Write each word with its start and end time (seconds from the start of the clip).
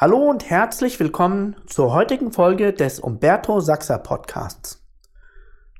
Hallo 0.00 0.30
und 0.30 0.48
herzlich 0.48 0.98
willkommen 0.98 1.56
zur 1.66 1.92
heutigen 1.92 2.32
Folge 2.32 2.72
des 2.72 3.00
Umberto 3.00 3.60
Sachser 3.60 3.98
Podcasts. 3.98 4.82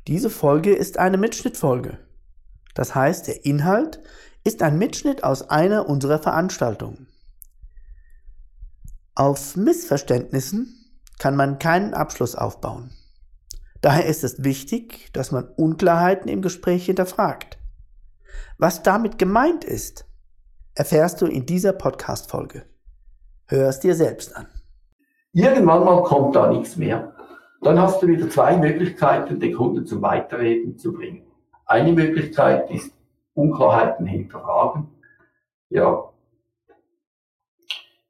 Diese 0.06 0.28
Folge 0.28 0.74
ist 0.74 0.98
eine 0.98 1.16
Mitschnittfolge. 1.16 1.96
Das 2.74 2.94
heißt, 2.94 3.28
der 3.28 3.46
Inhalt 3.46 4.02
ist 4.44 4.62
ein 4.62 4.76
Mitschnitt 4.76 5.24
aus 5.24 5.48
einer 5.48 5.88
unserer 5.88 6.18
Veranstaltungen. 6.18 7.06
Auf 9.14 9.56
Missverständnissen 9.56 10.92
kann 11.18 11.34
man 11.34 11.58
keinen 11.58 11.94
Abschluss 11.94 12.34
aufbauen. 12.34 12.90
Daher 13.80 14.04
ist 14.04 14.22
es 14.22 14.44
wichtig, 14.44 15.10
dass 15.14 15.30
man 15.30 15.48
Unklarheiten 15.48 16.28
im 16.28 16.42
Gespräch 16.42 16.84
hinterfragt. 16.84 17.56
Was 18.58 18.82
damit 18.82 19.18
gemeint 19.18 19.64
ist, 19.64 20.04
erfährst 20.74 21.22
du 21.22 21.26
in 21.26 21.46
dieser 21.46 21.72
Podcast-Folge. 21.72 22.69
Hör 23.50 23.68
es 23.68 23.80
dir 23.80 23.96
selbst 23.96 24.36
an. 24.36 24.46
Irgendwann 25.32 25.84
mal 25.84 26.04
kommt 26.04 26.36
da 26.36 26.52
nichts 26.52 26.76
mehr. 26.76 27.16
Dann 27.62 27.80
hast 27.80 28.00
du 28.00 28.06
wieder 28.06 28.30
zwei 28.30 28.56
Möglichkeiten, 28.56 29.40
den 29.40 29.54
Kunden 29.54 29.84
zum 29.86 30.02
Weiterreden 30.02 30.78
zu 30.78 30.92
bringen. 30.92 31.24
Eine 31.66 31.92
Möglichkeit 31.92 32.70
ist 32.70 32.92
Unklarheiten 33.34 34.06
hinterfragen. 34.06 34.86
Ja, 35.68 36.04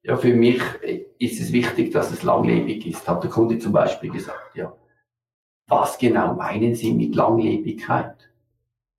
ja, 0.02 0.16
für 0.18 0.34
mich 0.34 0.60
ist 1.18 1.40
es 1.40 1.52
wichtig, 1.52 1.90
dass 1.92 2.10
es 2.10 2.22
langlebig 2.22 2.86
ist, 2.86 3.08
hat 3.08 3.22
der 3.22 3.30
Kunde 3.30 3.58
zum 3.58 3.72
Beispiel 3.72 4.10
gesagt. 4.10 4.54
Ja, 4.54 4.74
was 5.68 5.96
genau 5.96 6.34
meinen 6.34 6.74
Sie 6.74 6.92
mit 6.92 7.14
Langlebigkeit? 7.14 8.28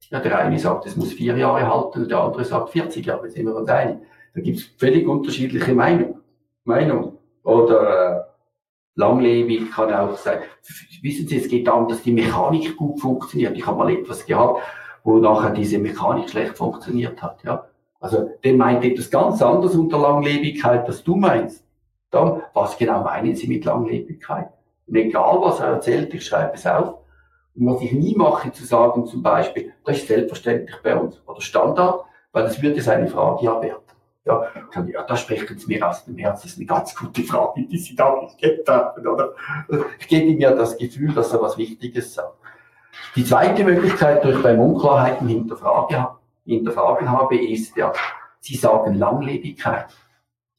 Ja, 0.09 0.19
der 0.19 0.39
eine 0.39 0.57
sagt, 0.57 0.87
es 0.87 0.95
muss 0.95 1.13
vier 1.13 1.37
Jahre 1.37 1.67
halten, 1.71 2.09
der 2.09 2.19
andere 2.19 2.45
sagt 2.45 2.71
40 2.71 3.05
Jahre, 3.05 3.29
sind 3.29 3.45
wir 3.45 3.55
uns 3.55 3.69
einig. 3.69 3.99
Da 4.33 4.41
gibt 4.41 4.57
es 4.57 4.65
völlig 4.77 5.07
unterschiedliche 5.07 5.73
Meinungen. 5.73 6.20
Meinung. 6.63 7.17
Oder 7.43 8.17
äh, 8.17 8.21
langlebig 8.95 9.71
kann 9.71 9.93
auch 9.93 10.15
sein. 10.17 10.39
Wissen 11.01 11.27
Sie, 11.27 11.37
es 11.37 11.47
geht 11.47 11.67
darum, 11.67 11.87
dass 11.87 12.03
die 12.03 12.11
Mechanik 12.11 12.77
gut 12.77 12.99
funktioniert. 12.99 13.57
Ich 13.57 13.65
habe 13.65 13.77
mal 13.77 13.91
etwas 13.91 14.25
gehabt, 14.25 14.61
wo 15.03 15.17
nachher 15.17 15.51
diese 15.51 15.79
Mechanik 15.79 16.29
schlecht 16.29 16.57
funktioniert 16.57 17.21
hat. 17.21 17.43
Ja? 17.43 17.65
Also 17.99 18.29
der 18.43 18.53
meint 18.53 18.83
etwas 18.83 19.09
ganz 19.09 19.41
anderes 19.41 19.75
unter 19.75 19.97
Langlebigkeit, 19.97 20.85
als 20.85 21.03
du 21.03 21.15
meinst. 21.15 21.65
Dann, 22.11 22.41
was 22.53 22.77
genau 22.77 23.03
meinen 23.03 23.35
Sie 23.35 23.47
mit 23.47 23.63
Langlebigkeit? 23.65 24.49
Und 24.87 24.95
egal, 24.95 25.37
was 25.41 25.59
er 25.59 25.67
erzählt, 25.67 26.13
ich 26.13 26.25
schreibe 26.25 26.55
es 26.55 26.67
auf. 26.67 26.95
Und 27.55 27.67
was 27.67 27.81
ich 27.81 27.93
nie 27.93 28.15
mache, 28.15 28.51
zu 28.51 28.65
sagen 28.65 29.05
zum 29.05 29.23
Beispiel, 29.23 29.73
das 29.85 29.97
ist 29.97 30.07
selbstverständlich 30.07 30.75
bei 30.83 30.95
uns 30.95 31.21
oder 31.25 31.41
Standard, 31.41 32.01
weil 32.31 32.43
das 32.43 32.61
würde 32.61 32.81
seine 32.81 33.07
Frage 33.07 33.45
ja 33.45 33.61
werden. 33.61 33.83
Ja, 34.23 34.47
ja, 34.87 35.03
da 35.03 35.17
sprechen 35.17 35.57
Sie 35.57 35.67
mir 35.67 35.87
aus 35.87 36.05
dem 36.05 36.15
Herzen. 36.17 36.43
Das 36.43 36.51
ist 36.51 36.57
eine 36.57 36.67
ganz 36.67 36.95
gute 36.95 37.23
Frage, 37.23 37.65
die 37.65 37.77
Sie 37.77 37.95
da 37.95 38.19
gestellt 38.19 38.67
haben, 38.69 39.07
oder? 39.07 39.33
Ich 39.99 40.07
gebe 40.07 40.27
ihm 40.27 40.39
ja 40.39 40.53
das 40.53 40.77
Gefühl, 40.77 41.11
dass 41.13 41.33
er 41.33 41.41
was 41.41 41.57
Wichtiges 41.57 42.13
sagt. 42.13 42.35
Die 43.15 43.25
zweite 43.25 43.63
Möglichkeit, 43.63 44.23
die 44.23 44.29
ich 44.29 44.41
beim 44.43 44.59
Unklarheiten 44.59 45.27
hinterfragen, 45.27 46.05
hinterfragen 46.45 47.09
habe, 47.09 47.37
ist 47.37 47.75
ja, 47.75 47.91
Sie 48.39 48.55
sagen 48.55 48.95
Langlebigkeit. 48.95 49.87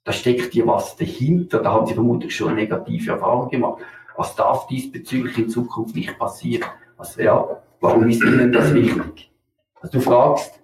Da 0.04 0.12
steckt 0.12 0.52
hier 0.52 0.66
was 0.66 0.96
dahinter. 0.96 1.60
Da 1.60 1.72
haben 1.72 1.86
Sie 1.86 1.94
vermutlich 1.94 2.34
schon 2.34 2.56
negative 2.56 3.12
Erfahrungen 3.12 3.48
gemacht. 3.48 3.82
Was 4.16 4.34
darf 4.34 4.66
diesbezüglich 4.66 5.38
in 5.38 5.48
Zukunft 5.48 5.94
nicht 5.94 6.18
passieren? 6.18 6.68
Was, 6.96 7.16
ja, 7.16 7.62
warum 7.80 8.08
ist 8.08 8.22
Ihnen 8.22 8.52
das 8.52 8.74
wichtig? 8.74 9.32
Also 9.80 9.98
du 9.98 10.04
fragst 10.04 10.60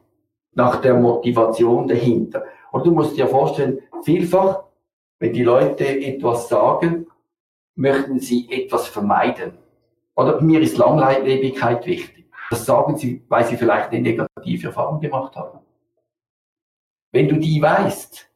nach 0.53 0.81
der 0.81 0.95
Motivation 0.95 1.87
dahinter. 1.87 2.45
Und 2.71 2.87
du 2.87 2.93
musst 2.93 3.17
dir 3.17 3.27
vorstellen, 3.27 3.81
vielfach, 4.03 4.65
wenn 5.19 5.33
die 5.33 5.43
Leute 5.43 5.87
etwas 5.87 6.49
sagen, 6.49 7.07
möchten 7.75 8.19
sie 8.19 8.51
etwas 8.51 8.89
vermeiden. 8.89 9.59
Oder 10.17 10.41
mir 10.41 10.61
ist 10.61 10.77
Langlebigkeit 10.77 11.87
wichtig. 11.87 12.27
Das 12.51 12.65
sagen 12.65 12.97
sie, 12.97 13.23
weil 13.29 13.45
sie 13.45 13.57
vielleicht 13.57 13.91
eine 13.91 14.01
negative 14.01 14.69
Erfahrung 14.69 15.01
gemacht 15.01 15.37
haben. 15.37 15.61
Wenn 17.13 17.29
du 17.29 17.37
die 17.37 17.61
weißt, 17.61 18.29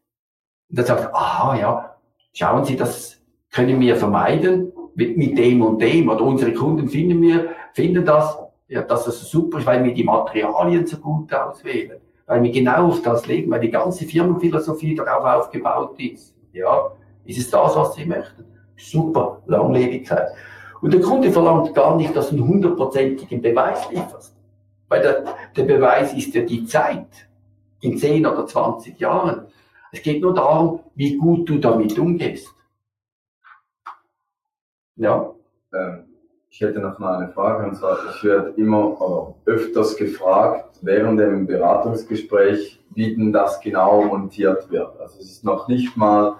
dann 0.68 0.86
sagst 0.86 1.04
du, 1.04 1.14
aha, 1.14 1.56
ja, 1.56 1.96
schauen 2.32 2.64
Sie, 2.64 2.76
das 2.76 3.20
können 3.50 3.80
wir 3.80 3.96
vermeiden 3.96 4.72
mit, 4.94 5.16
mit 5.16 5.36
dem 5.36 5.62
und 5.62 5.80
dem. 5.80 6.08
Oder 6.08 6.22
unsere 6.22 6.54
Kunden 6.54 6.88
finden 6.88 7.20
wir, 7.20 7.50
finden 7.74 8.04
das, 8.04 8.38
ja, 8.68 8.82
das 8.82 9.04
super 9.30 9.58
ist, 9.58 9.66
weil 9.66 9.84
wir 9.84 9.92
die 9.92 10.04
Materialien 10.04 10.86
so 10.86 10.98
gut 10.98 11.32
auswählen 11.32 12.00
weil 12.26 12.42
wir 12.42 12.50
genau 12.50 12.88
auf 12.88 13.02
das 13.02 13.26
legen, 13.26 13.50
weil 13.50 13.60
die 13.60 13.70
ganze 13.70 14.04
Firmenphilosophie 14.04 14.94
darauf 14.94 15.24
aufgebaut 15.24 15.98
ist. 15.98 16.34
Ja, 16.52 16.92
ist 17.24 17.38
es 17.38 17.50
das, 17.50 17.76
was 17.76 17.94
sie 17.94 18.04
möchten? 18.04 18.44
Super, 18.76 19.42
Langlebigkeit. 19.46 20.28
Und 20.80 20.92
der 20.92 21.00
Kunde 21.00 21.30
verlangt 21.30 21.74
gar 21.74 21.96
nicht, 21.96 22.14
dass 22.16 22.30
du 22.30 22.36
einen 22.36 22.48
hundertprozentigen 22.48 23.40
Beweis 23.40 23.88
lieferst. 23.90 24.36
Weil 24.88 25.02
der, 25.02 25.24
der 25.56 25.64
Beweis 25.64 26.12
ist 26.12 26.34
ja 26.34 26.42
die 26.42 26.66
Zeit 26.66 27.28
in 27.80 27.96
10 27.96 28.26
oder 28.26 28.46
20 28.46 28.98
Jahren. 28.98 29.46
Es 29.92 30.02
geht 30.02 30.20
nur 30.20 30.34
darum, 30.34 30.80
wie 30.94 31.16
gut 31.16 31.48
du 31.48 31.58
damit 31.58 31.98
umgehst. 31.98 32.48
Ja. 34.96 35.34
Ähm, 35.72 36.11
ich 36.52 36.60
hätte 36.60 36.80
noch 36.80 36.98
mal 36.98 37.16
eine 37.16 37.32
Frage 37.32 37.66
und 37.66 37.76
zwar, 37.76 37.98
ich 38.14 38.22
werde 38.24 38.52
immer 38.56 39.00
oder 39.00 39.34
öfters 39.46 39.96
gefragt 39.96 40.78
während 40.82 41.18
dem 41.18 41.46
Beratungsgespräch, 41.46 42.78
wie 42.94 43.16
denn 43.16 43.32
das 43.32 43.58
genau 43.60 44.02
montiert 44.02 44.70
wird. 44.70 45.00
Also 45.00 45.18
es 45.18 45.30
ist 45.30 45.44
noch 45.44 45.66
nicht 45.68 45.96
mal 45.96 46.34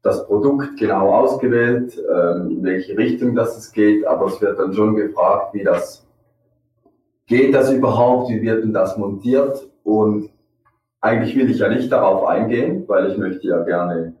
das 0.00 0.26
Produkt 0.26 0.78
genau 0.78 1.12
ausgewählt, 1.12 1.98
ähm, 1.98 2.50
in 2.50 2.64
welche 2.64 2.96
Richtung 2.96 3.34
das 3.34 3.58
es 3.58 3.70
geht, 3.70 4.06
aber 4.06 4.26
es 4.28 4.40
wird 4.40 4.58
dann 4.58 4.72
schon 4.72 4.96
gefragt, 4.96 5.52
wie 5.52 5.64
das 5.64 6.06
geht 7.26 7.54
das 7.54 7.70
überhaupt, 7.70 8.30
wie 8.30 8.40
wird 8.40 8.64
denn 8.64 8.72
das 8.72 8.96
montiert 8.96 9.68
und 9.84 10.30
eigentlich 11.02 11.36
will 11.36 11.50
ich 11.50 11.58
ja 11.58 11.68
nicht 11.68 11.92
darauf 11.92 12.26
eingehen, 12.26 12.84
weil 12.86 13.10
ich 13.10 13.18
möchte 13.18 13.48
ja 13.48 13.62
gerne 13.64 14.14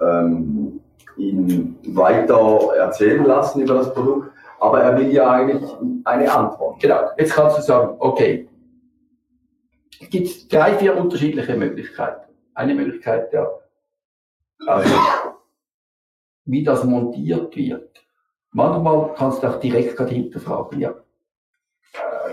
ähm, 0.00 0.80
ihn 1.16 1.76
weiter 1.88 2.76
erzählen 2.76 3.24
lassen 3.24 3.62
über 3.62 3.74
das 3.74 3.92
Produkt. 3.92 4.30
Aber 4.58 4.82
er 4.82 4.98
will 4.98 5.12
ja 5.12 5.30
eigentlich 5.30 5.70
eine 6.04 6.32
Antwort. 6.32 6.80
Genau. 6.80 7.10
Jetzt 7.18 7.32
kannst 7.34 7.58
du 7.58 7.62
sagen, 7.62 7.96
okay, 7.98 8.48
es 10.00 10.10
gibt 10.10 10.52
drei, 10.52 10.74
vier 10.74 10.96
unterschiedliche 10.96 11.56
Möglichkeiten. 11.56 12.32
Eine 12.54 12.74
Möglichkeit, 12.74 13.32
ja, 13.32 13.46
also, 14.66 14.94
wie 16.44 16.62
das 16.62 16.84
montiert 16.84 17.54
wird. 17.56 18.06
Manchmal 18.52 19.14
kannst 19.14 19.42
du 19.42 19.48
auch 19.48 19.60
direkt 19.60 19.96
gerade 19.96 20.14
hinterfragen, 20.14 20.80
ja. 20.80 20.94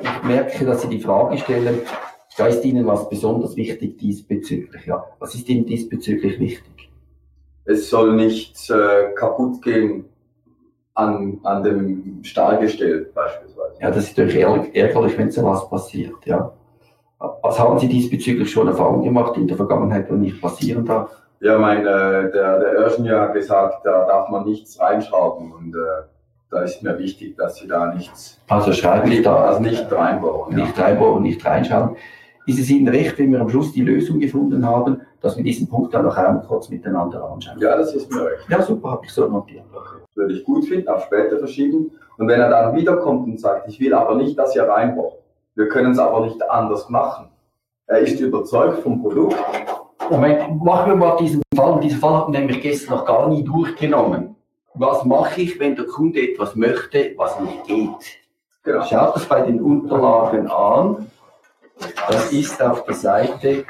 Ich 0.02 0.24
merke, 0.24 0.66
dass 0.66 0.82
Sie 0.82 0.90
die 0.90 1.02
Frage 1.02 1.38
stellen, 1.38 1.82
da 2.38 2.48
ist 2.48 2.64
Ihnen 2.64 2.88
was 2.88 3.10
besonders 3.10 3.56
wichtig 3.56 3.98
diesbezüglich, 3.98 4.86
ja. 4.86 5.06
Was 5.20 5.36
ist 5.36 5.50
Ihnen 5.50 5.66
diesbezüglich 5.66 6.40
wichtig? 6.40 6.90
Es 7.66 7.90
soll 7.90 8.16
nicht 8.16 8.70
äh, 8.70 9.14
kaputt 9.16 9.62
gehen 9.62 10.06
an, 10.96 11.40
an 11.44 11.64
dem 11.64 12.20
Stahlgestell 12.24 13.09
beispielsweise. 13.14 13.81
Ja, 13.81 13.90
das 13.90 14.06
ist 14.06 14.18
natürlich 14.18 14.76
ärgerlich, 14.76 15.18
wenn 15.18 15.31
so 15.31 15.44
was 15.44 15.70
passiert, 15.70 16.26
ja. 16.26 16.52
Was 17.42 17.58
haben 17.58 17.80
Sie 17.80 17.88
diesbezüglich 17.88 18.52
schon 18.52 18.68
Erfahrungen 18.68 19.04
gemacht 19.04 19.38
in 19.38 19.48
der 19.48 19.56
Vergangenheit, 19.56 20.12
wo 20.12 20.16
nicht 20.16 20.42
passieren 20.42 20.86
darf? 20.86 21.09
Ja, 21.40 21.58
mein, 21.58 21.80
äh, 21.80 22.31
der, 22.31 22.59
der 22.59 22.88
Ingenieur 22.88 23.22
hat 23.22 23.34
gesagt, 23.34 23.86
da 23.86 24.06
darf 24.06 24.30
man 24.30 24.46
nichts 24.46 24.80
reinschrauben 24.80 25.52
und 25.52 25.74
äh, 25.74 26.04
da 26.50 26.62
ist 26.62 26.84
mir 26.84 26.98
wichtig, 27.00 27.36
dass 27.36 27.56
Sie 27.56 27.68
da 27.68 27.94
nichts. 27.94 28.40
Also 28.48 28.72
schreiben 28.74 29.10
Sie 29.10 29.22
da. 29.22 29.36
Also 29.48 29.62
nicht 29.62 29.92
reinbauen. 29.92 30.56
Nicht 30.56 30.78
ja. 30.78 30.84
reinbauen 30.86 31.24
nicht 31.24 31.44
reinschauen. 31.46 31.96
Ist 32.46 32.60
es 32.60 32.70
Ihnen 32.70 32.88
recht, 32.88 33.18
wenn 33.18 33.31
wir 33.31 33.42
am 33.42 33.50
Schluss 33.50 33.74
die 33.74 33.81
Lösung 33.81 34.20
gefunden 34.20 34.66
haben, 34.66 35.02
dass 35.24 35.36
wir 35.36 35.44
diesen 35.44 35.68
Punkt 35.68 35.92
dann 35.94 36.06
noch 36.06 36.16
einmal 36.16 36.44
kurz 36.46 36.70
miteinander 36.70 37.24
anschauen? 37.24 37.58
Ja, 37.60 37.76
das 37.76 37.96
ist 37.96 38.12
mir 38.12 38.26
recht. 38.26 38.48
Ja, 38.48 38.62
super, 38.62 38.92
habe 38.92 39.06
ich 39.06 39.12
so 39.12 39.28
notiert. 39.28 39.64
Okay 39.74 40.04
würde 40.16 40.34
ich 40.34 40.44
gut 40.44 40.66
finden, 40.66 40.88
auf 40.88 41.06
später 41.06 41.38
verschieben. 41.38 41.92
Und 42.18 42.28
wenn 42.28 42.40
er 42.40 42.50
dann 42.50 42.75
wiederkommt 42.75 43.25
und 43.28 43.40
sagt, 43.40 43.68
ich 43.68 43.80
will 43.80 43.94
aber 43.94 44.16
nicht, 44.16 44.38
dass 44.38 44.56
ihr 44.56 44.64
reinbaut, 44.64 45.20
wir 45.56 45.68
können 45.70 45.92
es 45.92 46.00
aber 46.00 46.22
nicht 46.25 46.42
anders 46.50 46.90
machen. 46.90 47.30
Er 47.88 48.00
ist 48.00 48.20
überzeugt 48.20 48.80
vom 48.80 49.02
Produkt. 49.02 49.36
Moment, 50.10 50.64
machen 50.64 50.92
wir 50.92 50.96
mal 50.96 51.18
diesen 51.18 51.42
Fall. 51.56 51.80
Diesen 51.80 52.00
Fall 52.00 52.18
hatten 52.18 52.34
wir 52.34 52.40
nämlich 52.40 52.62
gestern 52.62 52.96
noch 52.96 53.06
gar 53.06 53.30
nie 53.30 53.44
durchgenommen. 53.44 54.36
Was 54.76 55.06
mache 55.06 55.42
ich, 55.42 55.60
wenn 55.60 55.76
der 55.76 55.86
Kunde 55.86 56.22
etwas 56.22 56.56
möchte, 56.56 57.14
was 57.18 57.40
nicht 57.40 57.64
geht? 57.66 58.19
Genau. 58.64 58.84
Schaut 58.86 59.16
das 59.16 59.26
bei 59.26 59.42
den 59.42 59.62
Unterlagen 59.62 60.50
an. 60.50 61.12
Das 62.08 62.31
ist 62.31 62.62
auf 62.62 62.84
der 62.86 62.96
Seite. 62.96 63.66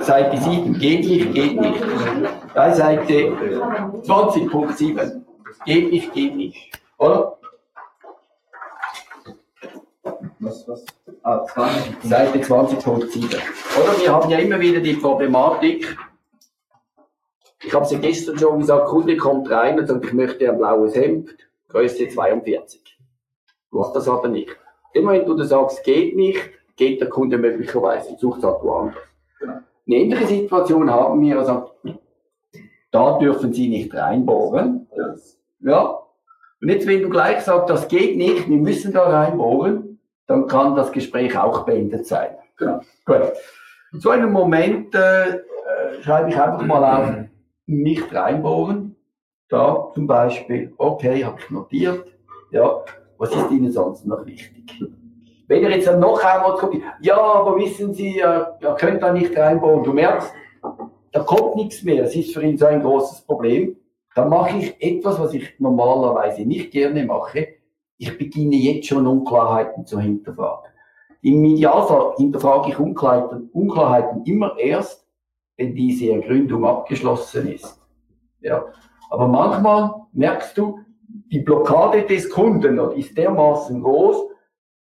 Seite 0.00 0.36
7, 0.36 0.78
geht 0.78 1.06
nicht, 1.06 1.32
geht 1.32 1.60
nicht. 1.60 1.82
Bei 2.54 2.72
Seite 2.72 3.12
20.7, 4.02 5.22
geht 5.64 5.90
nicht, 5.90 6.12
geht 6.12 6.36
nicht. 6.36 6.72
Oder? 6.98 7.38
Was, 10.40 10.66
was? 10.66 10.84
Ah, 11.22 11.46
ah, 11.54 11.70
Seite 12.02 12.38
20.7. 12.38 13.24
Oder 13.24 14.00
wir 14.00 14.12
haben 14.12 14.30
ja 14.30 14.38
immer 14.38 14.58
wieder 14.58 14.80
die 14.80 14.94
Problematik, 14.94 15.96
ich 17.64 17.72
habe 17.72 17.84
es 17.84 17.92
ja 17.92 17.98
gestern 17.98 18.38
schon 18.38 18.58
gesagt, 18.58 18.88
Kunde 18.88 19.16
kommt 19.16 19.48
rein 19.50 19.78
und 19.78 19.86
sagt, 19.86 20.04
ich 20.04 20.12
möchte 20.12 20.48
ein 20.48 20.58
blaues 20.58 20.96
Hemd, 20.96 21.36
Größe 21.68 22.08
42. 22.08 22.98
Du 23.70 23.84
hast 23.84 23.94
das 23.94 24.08
aber 24.08 24.28
nicht. 24.28 24.50
Immer 24.92 25.12
wenn 25.12 25.24
du 25.24 25.42
sagst, 25.44 25.84
geht 25.84 26.16
nicht, 26.16 26.40
geht 26.76 27.00
der 27.00 27.08
Kunde 27.08 27.38
möglicherweise, 27.38 28.16
sucht 28.18 28.38
es 28.38 28.44
halt 28.44 28.62
woanders. 28.62 29.02
Genau. 29.38 29.52
Eine 29.52 29.96
ähnliche 29.96 30.26
Situation 30.26 30.90
haben 30.90 31.20
wir, 31.20 31.44
sagt, 31.44 31.72
da 32.90 33.18
dürfen 33.18 33.52
Sie 33.52 33.68
nicht 33.68 33.94
reinbohren. 33.94 34.86
Ja. 35.60 35.98
Und 36.60 36.68
jetzt, 36.68 36.86
wenn 36.86 37.02
du 37.02 37.08
gleich 37.08 37.40
sagst, 37.40 37.70
das 37.70 37.88
geht 37.88 38.16
nicht, 38.16 38.48
wir 38.48 38.58
müssen 38.58 38.92
da 38.92 39.04
reinbohren, 39.08 39.98
dann 40.26 40.46
kann 40.46 40.76
das 40.76 40.92
Gespräch 40.92 41.36
auch 41.36 41.64
beendet 41.64 42.06
sein. 42.06 42.36
Genau. 42.56 42.80
Gut. 43.04 43.32
In 43.92 44.00
so 44.00 44.10
einem 44.10 44.32
Moment 44.32 44.94
äh, 44.94 45.30
äh 45.30 45.40
schreibe 46.02 46.30
ich 46.30 46.40
einfach 46.40 46.64
mal 46.64 46.84
auf, 46.84 47.14
nicht 47.66 48.14
reinbohren. 48.14 48.96
Da 49.48 49.90
zum 49.94 50.06
Beispiel, 50.06 50.72
okay, 50.78 51.24
habe 51.24 51.38
ich 51.40 51.50
notiert. 51.50 52.06
Ja, 52.50 52.84
was 53.18 53.34
ist 53.34 53.50
Ihnen 53.50 53.70
sonst 53.70 54.06
noch 54.06 54.24
wichtig? 54.24 54.82
Wenn 55.52 55.64
er 55.64 55.70
jetzt 55.76 55.86
dann 55.86 56.00
noch 56.00 56.24
einmal 56.24 56.54
kommt, 56.54 56.82
ja, 57.02 57.20
aber 57.20 57.58
wissen 57.58 57.92
Sie, 57.92 58.20
er, 58.20 58.56
könnte 58.78 59.00
da 59.00 59.12
nicht 59.12 59.36
reinbohren. 59.36 59.84
Du 59.84 59.92
merkst, 59.92 60.32
da 61.12 61.20
kommt 61.24 61.56
nichts 61.56 61.82
mehr. 61.82 62.04
Es 62.04 62.16
ist 62.16 62.32
für 62.32 62.42
ihn 62.42 62.56
so 62.56 62.64
ein 62.64 62.80
großes 62.80 63.26
Problem. 63.26 63.76
Dann 64.14 64.30
mache 64.30 64.56
ich 64.56 64.82
etwas, 64.82 65.20
was 65.20 65.34
ich 65.34 65.60
normalerweise 65.60 66.46
nicht 66.46 66.70
gerne 66.70 67.04
mache. 67.04 67.48
Ich 67.98 68.16
beginne 68.16 68.56
jetzt 68.56 68.86
schon 68.86 69.06
Unklarheiten 69.06 69.84
zu 69.84 70.00
hinterfragen. 70.00 70.70
Im 71.20 71.44
Idealfall 71.44 72.14
hinterfrage 72.16 72.70
ich 72.70 72.78
Unklarheiten, 72.78 73.50
Unklarheiten 73.52 74.24
immer 74.24 74.58
erst, 74.58 75.06
wenn 75.58 75.74
diese 75.74 76.12
Ergründung 76.12 76.64
abgeschlossen 76.64 77.52
ist. 77.52 77.78
Ja. 78.40 78.64
Aber 79.10 79.28
manchmal 79.28 79.96
merkst 80.14 80.56
du, 80.56 80.78
die 81.30 81.40
Blockade 81.40 82.04
des 82.06 82.30
Kunden 82.30 82.78
ist 82.96 83.18
dermaßen 83.18 83.82
groß, 83.82 84.31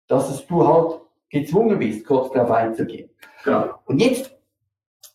dass 0.07 0.29
es 0.29 0.45
du 0.47 0.67
halt 0.67 1.01
gezwungen 1.29 1.79
bist, 1.79 2.05
kurz 2.05 2.31
darauf 2.31 2.51
einzugehen. 2.51 3.09
Ja. 3.45 3.79
Und 3.85 4.01
jetzt, 4.01 4.35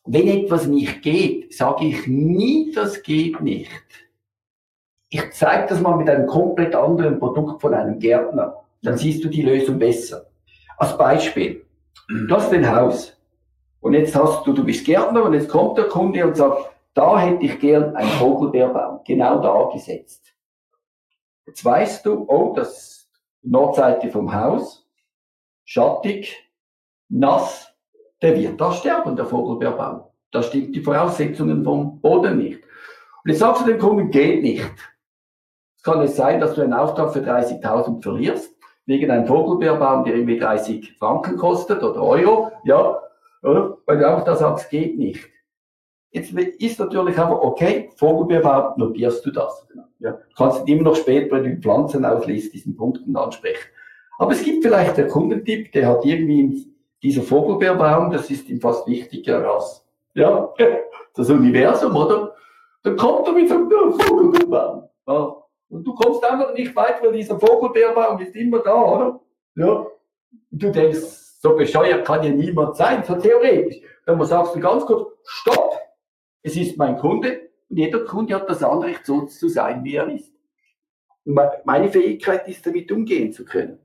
wenn 0.05 0.29
etwas 0.29 0.67
nicht 0.67 1.03
geht, 1.03 1.55
sage 1.55 1.87
ich 1.87 2.07
nie, 2.07 2.73
das 2.75 3.03
geht 3.03 3.41
nicht. 3.41 3.71
Ich 5.09 5.33
zeige 5.33 5.69
das 5.69 5.81
mal 5.81 5.97
mit 5.97 6.09
einem 6.09 6.27
komplett 6.27 6.75
anderen 6.75 7.19
Produkt 7.19 7.61
von 7.61 7.75
einem 7.75 7.99
Gärtner. 7.99 8.57
Dann 8.83 8.97
siehst 8.97 9.25
du 9.25 9.29
die 9.29 9.43
Lösung 9.43 9.79
besser. 9.79 10.27
Als 10.79 10.97
Beispiel, 10.97 11.67
du 12.09 12.35
hast 12.35 12.53
ein 12.53 12.75
Haus 12.75 13.17
und 13.81 13.95
jetzt 13.95 14.15
hast 14.15 14.47
du, 14.47 14.53
du 14.53 14.65
bist 14.65 14.87
Gärtner 14.87 15.25
und 15.25 15.35
jetzt 15.35 15.49
kommt 15.49 15.77
der 15.79 15.89
Kunde 15.89 16.27
und 16.27 16.37
sagt, 16.37 16.71
da 16.95 17.19
hätte 17.19 17.45
ich 17.45 17.59
gern 17.61 17.95
einen 17.97 18.11
Vogelbeerbaum, 18.11 19.01
genau 19.05 19.41
da 19.41 19.71
gesetzt. 19.73 20.35
Jetzt 21.47 21.65
weißt 21.65 22.07
du, 22.07 22.25
oh, 22.29 22.53
das 22.55 23.00
Nordseite 23.43 24.11
vom 24.11 24.35
Haus, 24.35 24.89
schattig, 25.65 26.37
nass, 27.09 27.75
der 28.23 28.37
wird 28.37 28.61
da 28.61 28.73
sterben, 28.73 29.17
der 29.17 29.27
Vogelbeerbaum. 29.27 30.05
Da 30.31 30.43
stimmt 30.43 30.75
die 30.75 30.83
Voraussetzungen 30.83 31.65
vom 31.65 32.01
Boden 32.01 32.39
nicht. 32.39 32.63
Und 33.25 33.31
jetzt 33.31 33.41
sagst 33.41 33.63
du 33.63 33.67
dem 33.67 33.79
Kunden, 33.79 34.11
geht 34.11 34.43
nicht. 34.43 34.71
Es 35.77 35.83
kann 35.83 36.01
es 36.03 36.17
sein, 36.17 36.41
dass 36.41 36.55
du 36.55 36.63
einen 36.63 36.75
Auftrag 36.75 37.13
für 37.13 37.21
30.000 37.21 38.03
verlierst, 38.03 38.55
wegen 38.87 39.11
einem 39.11 39.27
Vogelbeerbaum, 39.27 40.05
der 40.05 40.15
irgendwie 40.15 40.39
30 40.39 40.97
Franken 40.99 41.37
kostet 41.37 41.83
oder 41.83 42.03
Euro, 42.03 42.53
ja, 42.65 43.01
oder? 43.43 43.79
Weil 43.87 43.99
du 43.99 44.11
auch 44.11 44.25
da 44.25 44.37
sagst, 44.37 44.71
geht 44.71 44.99
nicht. 44.99 45.29
Jetzt 46.13 46.33
ist 46.33 46.81
natürlich 46.81 47.17
aber, 47.19 47.43
okay, 47.45 47.91
Vogelbeerbau, 47.97 48.75
notierst 48.77 49.25
du 49.25 49.31
das. 49.31 49.67
Ja. 50.01 50.13
Du 50.13 50.35
kannst 50.37 50.69
immer 50.69 50.83
noch 50.83 50.97
später, 50.97 51.37
wenn 51.37 51.57
du 51.57 51.61
Pflanzen 51.61 52.05
ausliest, 52.05 52.53
diesen 52.53 52.77
Punkten 52.77 53.17
ansprechen. 53.17 53.69
Aber 54.19 54.33
es 54.33 54.43
gibt 54.43 54.65
vielleicht 54.65 54.97
der 54.97 55.07
Kundentipp, 55.07 55.73
der 55.73 55.87
hat 55.89 56.05
irgendwie 56.05 56.67
dieser 57.03 57.23
Vogelbeerbaum, 57.23 58.11
das 58.11 58.31
ist 58.31 58.49
ihm 58.49 58.61
fast 58.61 58.87
wichtiger 58.87 59.49
als, 59.51 59.87
ja, 60.15 60.53
das 61.15 61.31
Universum, 61.31 61.95
oder? 61.95 62.35
Dann 62.83 62.97
kommt 62.97 63.29
er 63.29 63.33
mit 63.33 63.49
so 63.49 63.55
einem 63.55 63.93
Vogelbeerbaum. 63.93 64.89
Ja. 65.07 65.37
Und 65.69 65.85
du 65.85 65.95
kommst 65.95 66.25
einfach 66.25 66.53
nicht 66.55 66.75
weit, 66.75 67.03
weil 67.03 67.13
dieser 67.13 67.39
Vogelbeerbaum 67.39 68.21
ist 68.21 68.35
immer 68.35 68.59
da, 68.59 68.83
oder? 68.83 69.21
Ja. 69.55 69.87
Und 70.51 70.63
du 70.63 70.71
denkst, 70.73 70.99
so 71.41 71.57
bescheuert 71.57 72.05
kann 72.05 72.23
ja 72.25 72.31
niemand 72.31 72.77
sein, 72.77 73.05
so 73.07 73.15
theoretisch. 73.15 73.81
Dann 74.05 74.23
sagst 74.25 74.55
du 74.55 74.61
ganz 74.61 74.85
kurz, 74.85 75.09
stopp, 75.25 75.79
es 76.43 76.57
ist 76.57 76.77
mein 76.77 76.97
Kunde 76.97 77.51
und 77.69 77.77
jeder 77.77 78.05
Kunde 78.05 78.35
hat 78.35 78.49
das 78.49 78.63
Anrecht, 78.63 79.07
so 79.07 79.27
zu 79.27 79.49
sein, 79.49 79.85
wie 79.85 79.95
er 79.95 80.09
ist. 80.09 80.33
Und 81.25 81.39
meine 81.65 81.89
Fähigkeit 81.89 82.49
ist, 82.49 82.67
damit 82.67 82.91
umgehen 82.91 83.33
zu 83.33 83.45
können. 83.45 83.79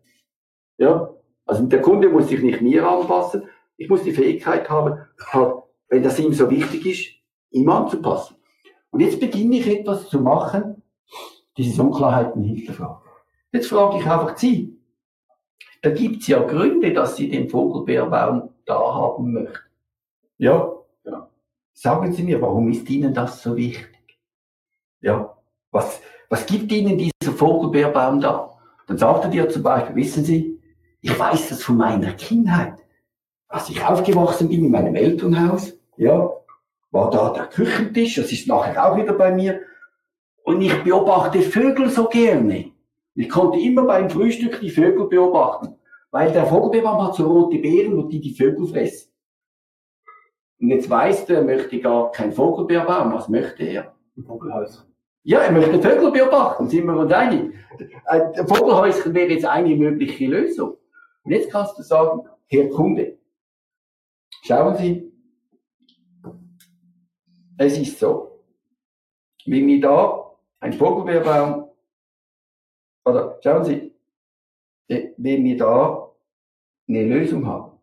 Ja, 0.77 1.13
also 1.45 1.65
der 1.65 1.81
Kunde 1.81 2.09
muss 2.09 2.29
sich 2.29 2.41
nicht 2.41 2.61
mir 2.61 2.87
anpassen, 2.87 3.43
ich 3.77 3.89
muss 3.89 4.03
die 4.03 4.11
Fähigkeit 4.11 4.69
haben, 4.69 4.99
halt, 5.27 5.55
wenn 5.89 6.03
das 6.03 6.19
ihm 6.19 6.33
so 6.33 6.49
wichtig 6.49 6.85
ist, 6.85 7.15
ihm 7.51 7.69
anzupassen. 7.69 8.37
Und 8.89 9.01
jetzt 9.01 9.19
beginne 9.19 9.57
ich 9.57 9.67
etwas 9.67 10.09
zu 10.09 10.21
machen, 10.21 10.81
diese 11.57 11.81
Unklarheiten 11.81 12.43
hinterfragen. 12.43 13.09
Jetzt 13.51 13.67
frage 13.67 13.99
ich 13.99 14.05
einfach 14.05 14.37
Sie, 14.37 14.77
da 15.81 15.89
gibt 15.91 16.21
es 16.21 16.27
ja 16.27 16.41
Gründe, 16.41 16.93
dass 16.93 17.15
Sie 17.15 17.29
den 17.29 17.49
Vogelbeerbaum 17.49 18.49
da 18.65 18.77
haben 18.77 19.33
möchten. 19.33 19.69
Ja. 20.37 20.74
Sagen 21.77 22.13
Sie 22.13 22.23
mir, 22.23 22.41
warum 22.41 22.71
ist 22.71 22.89
Ihnen 22.89 23.13
das 23.13 23.43
so 23.43 23.57
wichtig? 23.57 24.17
Ja, 25.01 25.37
was, 25.71 26.01
was 26.29 26.45
gibt 26.45 26.71
Ihnen 26.71 26.97
dieser 26.97 27.33
Vogelbeerbaum 27.33 28.21
da? 28.21 28.57
Dann 28.87 28.97
sagt 28.97 29.25
er 29.25 29.29
dir 29.29 29.49
zum 29.49 29.63
Beispiel, 29.63 29.95
wissen 29.97 30.23
Sie, 30.23 30.61
ich 31.01 31.19
weiß 31.19 31.49
das 31.49 31.63
von 31.63 31.75
meiner 31.75 32.13
Kindheit. 32.13 32.75
Als 33.49 33.69
ich 33.69 33.83
aufgewachsen 33.83 34.47
bin 34.47 34.63
in 34.63 34.71
meinem 34.71 34.95
Elternhaus, 34.95 35.73
ja, 35.97 36.31
war 36.91 37.11
da 37.11 37.33
der 37.33 37.47
Küchentisch, 37.47 38.15
das 38.15 38.31
ist 38.31 38.47
nachher 38.47 38.89
auch 38.89 38.97
wieder 38.97 39.13
bei 39.13 39.33
mir. 39.33 39.59
Und 40.43 40.61
ich 40.61 40.81
beobachte 40.81 41.41
Vögel 41.41 41.89
so 41.89 42.07
gerne. 42.07 42.71
Ich 43.15 43.29
konnte 43.29 43.59
immer 43.59 43.83
beim 43.83 44.09
Frühstück 44.09 44.61
die 44.61 44.69
Vögel 44.69 45.07
beobachten, 45.07 45.75
weil 46.09 46.31
der 46.31 46.45
Vogelbeerbaum 46.45 47.05
hat 47.05 47.15
so 47.15 47.27
rote 47.27 47.57
Beeren 47.57 47.99
und 47.99 48.09
die 48.09 48.21
die 48.21 48.33
Vögel 48.33 48.65
fressen. 48.65 49.11
Und 50.59 50.69
jetzt 50.69 50.89
weiß 50.89 51.25
der, 51.25 51.39
er 51.39 51.43
möchte 51.43 51.79
gar 51.79 52.11
kein 52.11 52.31
Vogelbeerbaum. 52.31 53.13
Was 53.13 53.29
möchte 53.29 53.63
er? 53.63 53.95
Ein 54.17 54.23
Vogelhaus. 54.23 54.87
Ja, 55.23 55.39
er 55.39 55.51
möchte 55.51 55.81
Vögel 55.81 56.11
beobachten, 56.11 56.69
sind 56.69 56.85
wir 56.85 56.95
uns 56.95 57.11
einig. 57.11 57.53
Ein 58.05 58.47
Vogelhäuschen 58.47 59.13
wäre 59.13 59.31
jetzt 59.31 59.45
eine 59.45 59.75
mögliche 59.75 60.27
Lösung. 60.27 60.77
Und 61.23 61.31
jetzt 61.31 61.51
kannst 61.51 61.77
du 61.79 61.81
sagen, 61.81 62.21
Herr 62.47 62.69
Kunde, 62.69 63.17
schauen 64.43 64.75
Sie, 64.75 65.11
es 67.57 67.77
ist 67.77 67.99
so, 67.99 68.43
wenn 69.45 69.65
wir 69.65 69.81
da 69.81 70.35
ein 70.59 70.73
Vogelbeerbaum 70.73 71.69
oder 73.05 73.39
schauen 73.43 73.63
Sie, 73.63 73.95
äh, 74.87 75.09
wenn 75.17 75.43
wir 75.43 75.57
da 75.57 76.11
eine 76.87 77.03
Lösung 77.03 77.45
haben, 77.45 77.74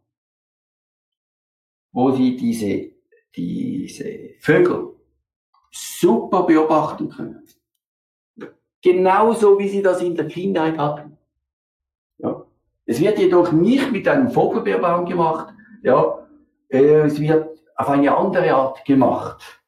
wo 1.93 2.13
Sie 2.13 2.37
diese, 2.37 2.91
diese 3.35 4.35
Vögel 4.41 4.95
super 5.71 6.45
beobachten 6.45 7.09
können. 7.09 7.47
Genauso 8.83 9.59
wie 9.59 9.69
Sie 9.69 9.83
das 9.83 10.03
in 10.03 10.17
der 10.17 10.27
Kindheit 10.27 10.77
hatten. 10.77 11.17
Ja. 12.19 12.45
Es 12.85 13.01
wird 13.01 13.19
jedoch 13.19 13.53
nicht 13.53 13.93
mit 13.93 14.09
einem 14.09 14.31
Vogelbeerbaum 14.31 15.07
gemacht, 15.07 15.55
ja. 15.83 16.19
Äh, 16.69 17.03
es 17.03 17.21
wird 17.21 17.61
auf 17.77 17.89
eine 17.89 18.17
andere 18.17 18.53
Art 18.55 18.85
gemacht. 18.85 19.63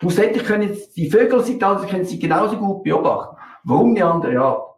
Schlussendlich 0.00 0.44
können 0.44 0.76
die 0.94 1.10
Vögel 1.10 1.42
sich 1.42 1.62
also 1.62 1.86
können 1.86 2.04
Sie 2.04 2.18
genauso 2.18 2.56
gut 2.56 2.84
beobachten. 2.84 3.36
Warum 3.64 3.90
eine 3.90 4.04
andere 4.04 4.38
Art? 4.40 4.76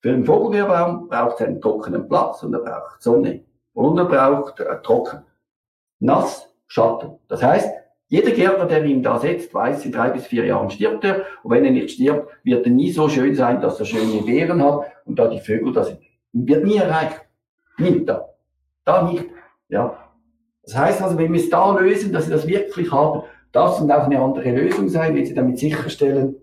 Für 0.00 0.10
einen 0.10 0.24
Vogelbeerbaum 0.24 1.08
braucht 1.08 1.40
er 1.40 1.48
einen 1.48 1.60
trockenen 1.60 2.06
Platz 2.06 2.42
und 2.42 2.52
er 2.52 2.60
braucht 2.60 3.02
Sonne. 3.02 3.44
Und 3.72 3.98
er 3.98 4.04
braucht 4.04 4.60
äh, 4.60 4.82
trocken. 4.82 5.24
Nass, 6.00 6.48
Schatten. 6.66 7.18
Das 7.28 7.42
heißt, 7.42 7.68
jeder 8.08 8.30
Gärtner, 8.30 8.66
der 8.66 8.84
ihn 8.84 9.02
da 9.02 9.18
setzt, 9.18 9.52
weiß, 9.52 9.84
in 9.84 9.92
drei 9.92 10.10
bis 10.10 10.26
vier 10.26 10.46
Jahren 10.46 10.70
stirbt 10.70 11.04
er. 11.04 11.26
Und 11.42 11.50
wenn 11.50 11.64
er 11.64 11.70
nicht 11.70 11.90
stirbt, 11.90 12.30
wird 12.42 12.64
er 12.64 12.72
nie 12.72 12.90
so 12.90 13.08
schön 13.08 13.34
sein, 13.34 13.60
dass 13.60 13.78
er 13.78 13.86
schöne 13.86 14.22
Beeren 14.22 14.62
hat 14.62 14.86
und 15.04 15.18
da 15.18 15.28
die 15.28 15.40
Vögel 15.40 15.72
da 15.72 15.84
sind. 15.84 16.00
Wird 16.32 16.64
nie 16.64 16.76
erreicht. 16.76 17.20
Nie 17.78 18.04
da. 18.04 18.28
Da 18.84 19.02
nicht. 19.02 19.26
Ja. 19.68 19.98
Das 20.62 20.76
heißt 20.76 21.02
also, 21.02 21.18
wenn 21.18 21.32
wir 21.32 21.40
es 21.40 21.50
da 21.50 21.78
lösen, 21.78 22.12
dass 22.12 22.24
sie 22.24 22.30
das 22.30 22.46
wirklich 22.46 22.90
haben, 22.90 23.22
das 23.52 23.80
und 23.80 23.90
auch 23.90 24.04
eine 24.04 24.20
andere 24.20 24.50
Lösung 24.52 24.88
sein, 24.88 25.14
wenn 25.14 25.26
sie 25.26 25.34
damit 25.34 25.58
sicherstellen, 25.58 26.36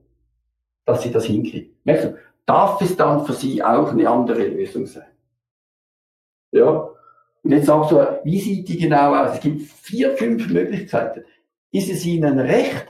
dass 0.85 1.01
sie 1.01 1.11
das 1.11 1.25
hinkriegen. 1.25 1.75
Merkst 1.83 2.05
du, 2.05 2.17
darf 2.45 2.81
es 2.81 2.95
dann 2.95 3.25
für 3.25 3.33
sie 3.33 3.63
auch 3.63 3.91
eine 3.91 4.09
andere 4.09 4.47
Lösung 4.47 4.85
sein. 4.85 5.07
Ja, 6.51 6.89
Und 7.45 7.51
jetzt 7.51 7.67
sagst 7.67 7.91
du, 7.91 7.97
wie 8.23 8.39
sieht 8.39 8.67
die 8.67 8.77
genau 8.77 9.13
aus? 9.13 9.35
Es 9.35 9.39
gibt 9.39 9.61
vier, 9.61 10.17
fünf 10.17 10.49
Möglichkeiten. 10.49 11.25
Ist 11.71 11.91
es 11.91 12.03
Ihnen 12.03 12.39
recht, 12.39 12.87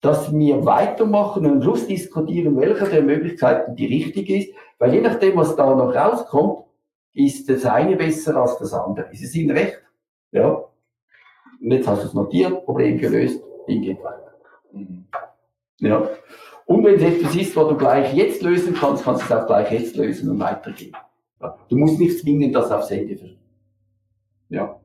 dass 0.00 0.32
wir 0.32 0.64
weitermachen 0.64 1.44
und 1.44 1.52
am 1.52 1.62
Schluss 1.62 1.86
diskutieren, 1.86 2.58
welche 2.58 2.86
der 2.86 3.02
Möglichkeiten 3.02 3.76
die 3.76 3.84
richtig 3.84 4.30
ist? 4.30 4.54
Weil 4.78 4.94
je 4.94 5.02
nachdem, 5.02 5.36
was 5.36 5.56
da 5.56 5.74
noch 5.74 5.94
rauskommt, 5.94 6.64
ist 7.12 7.50
das 7.50 7.66
eine 7.66 7.96
besser 7.96 8.34
als 8.36 8.56
das 8.56 8.72
andere. 8.72 9.12
Ist 9.12 9.24
es 9.24 9.34
Ihnen 9.34 9.50
recht? 9.50 9.82
Ja. 10.30 10.64
Und 11.60 11.70
jetzt 11.70 11.86
hast 11.86 12.02
du 12.02 12.06
es 12.06 12.14
notiert, 12.14 12.64
Problem 12.64 12.96
gelöst, 12.96 13.42
Ding 13.68 13.82
geht 13.82 14.02
weiter. 14.02 14.32
Mhm. 14.72 15.04
Ja. 15.80 16.08
Und 16.64 16.82
wenn 16.82 16.94
es 16.94 17.02
etwas 17.02 17.36
ist, 17.36 17.54
was 17.54 17.68
du 17.68 17.76
gleich 17.76 18.14
jetzt 18.14 18.40
lösen 18.40 18.72
kannst, 18.72 19.04
kannst 19.04 19.20
du 19.20 19.34
es 19.34 19.38
auch 19.38 19.46
gleich 19.46 19.70
jetzt 19.70 19.96
lösen 19.96 20.30
und 20.30 20.40
weitergehen. 20.40 20.96
Du 21.68 21.76
musst 21.76 21.98
nicht 21.98 22.20
zwingen, 22.20 22.54
das 22.54 22.70
aufs 22.70 22.90
Ende 22.90 23.18
verschieben. 23.18 23.41
Ja. 24.52 24.81